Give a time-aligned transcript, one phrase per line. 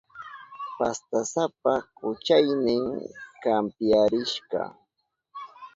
[0.77, 2.85] Pastasapa kuchaynin
[3.43, 4.61] kampiyarishka.